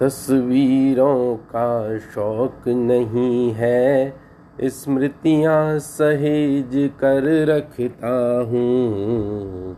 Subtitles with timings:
[0.00, 4.14] तस्वीरों का शौक नहीं है।
[4.60, 9.76] स्मृतियाँ सहेज कर रखता हूँ।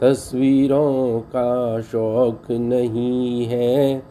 [0.00, 4.02] तस्वीरों का शौक नहीं है।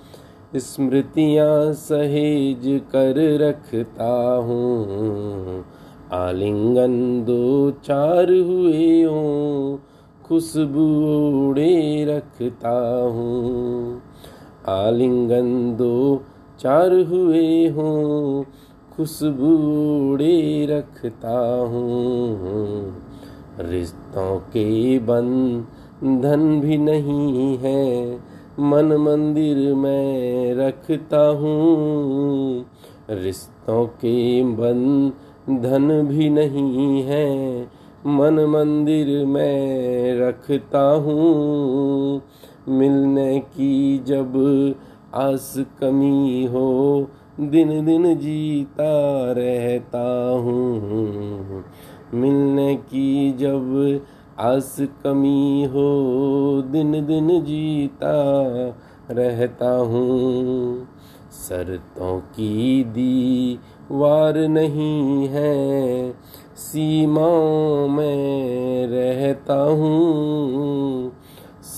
[0.56, 5.66] स्मृतियाँ सहेज कर रखता हूँ।
[6.12, 9.78] आलिंगन दो चार हुए हों,
[10.26, 10.86] खुशबू
[11.50, 14.02] उड़े रखता हूँ।
[14.68, 16.24] आलिंगन दो
[16.60, 18.44] चार हुए हों,
[18.96, 22.96] खुशबूड़े रखता हूँ।
[23.60, 28.16] रिश्तों के बंधन भी नहीं है,
[28.60, 32.66] मन मंदिर में रखता हूँ।
[33.10, 37.62] रिश्तों के बंधन भी नहीं है,
[38.08, 42.22] मन मंदिर में रखता हूँ।
[42.70, 44.34] मिलने की जब
[45.16, 47.08] आस कमी हो,
[47.40, 51.64] दिन दिन जीता रहता हूँ।
[52.14, 54.02] मिलने की जब
[54.40, 55.88] आस कमी हो,
[56.72, 58.14] दिन दिन जीता
[59.12, 60.88] रहता हूँ।
[61.32, 66.12] शर्तों की दीवार नहीं है,
[66.56, 71.15] सीमाओं में रहता हूँ।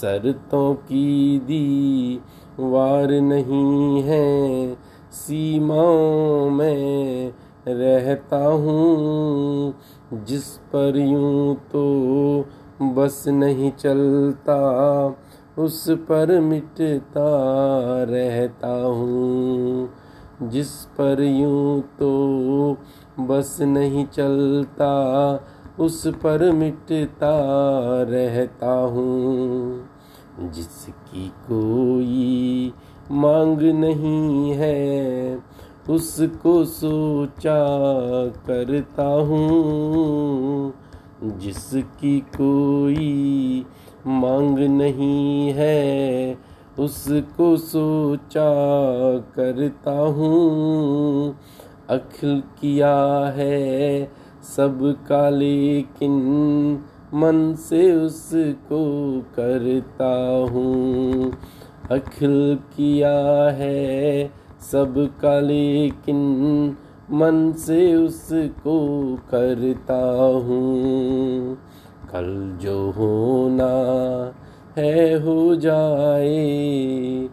[0.02, 2.20] शर्तों की दी
[2.60, 4.76] वार नहीं है।
[5.14, 7.32] सीमाओं में
[7.68, 9.74] रहता हूँ,
[10.26, 12.46] जिस पर यूँ तो
[12.82, 14.58] बस नहीं चलता,
[15.58, 17.28] उस पर मिटता
[18.04, 19.90] रहता हूँ,
[20.44, 22.78] जिस पर यूँ तो
[23.20, 24.94] बस नहीं चलता
[25.80, 27.38] उस पर मिटता
[28.02, 29.86] रहता हूँ।
[30.40, 32.74] जिसकी कोई
[33.12, 35.40] मांग नहीं है,
[35.90, 37.66] उसको सोचा
[38.28, 40.74] करता हूँ।
[41.24, 43.66] जिसकी कोई
[44.08, 46.38] मांग नहीं है,
[46.80, 48.54] उसको सोचा
[49.18, 51.36] करता हूँ।
[51.90, 54.12] अखिल किया है
[54.56, 56.14] सब का लेकिन
[57.14, 58.82] मन से उसको
[59.36, 60.14] करता
[60.52, 61.32] हूँ।
[61.92, 64.32] अखिल किया है
[64.72, 66.18] सब का लेकिन
[67.12, 68.78] मन से उसको
[69.16, 70.02] करता
[70.46, 71.58] हूँ।
[72.14, 73.74] कल जो होना
[74.78, 77.30] है हो जाए,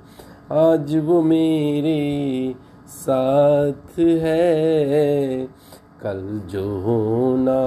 [0.53, 2.55] आज वो मेरे
[2.89, 5.64] साथ है।
[6.05, 7.61] कल जो होना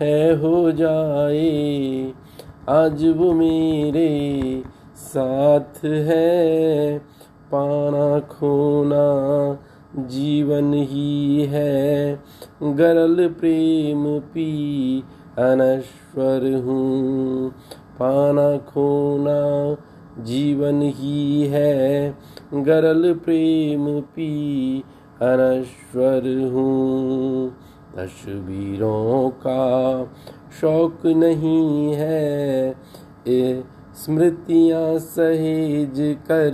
[0.00, 2.12] है हो जाए,
[2.68, 4.62] आज वो मेरे
[4.96, 6.98] साथ है।
[7.52, 9.04] पाना खोना
[10.02, 12.20] जीवन ही है,
[12.62, 15.04] गरल प्रेम पी
[15.38, 17.50] अनश्वर हूँ।
[17.98, 19.40] पाना खोना
[20.22, 22.14] जीवन ही है,
[22.54, 24.84] गरल प्रेम पी
[25.22, 27.56] अनश्वर हूँ।
[27.96, 30.04] तस्वीरों का
[30.60, 32.76] शौक नहीं है।
[33.28, 33.64] ए
[34.04, 36.52] स्मृतियाँ सहेज कर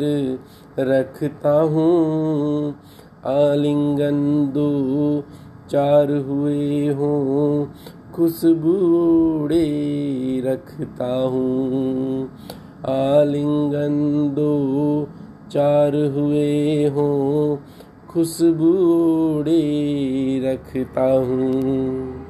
[0.78, 2.74] रखता हूँ।
[3.26, 5.20] आलिंगन दो
[5.70, 7.66] चार हुए हों।
[8.14, 9.64] खुशबूड़े
[10.46, 12.30] रखता हूँ।
[12.88, 15.08] आलिंगन दो
[15.50, 17.56] चार हुए हों।
[18.14, 19.60] खुशबूड़े
[20.44, 22.22] रखता हूँ।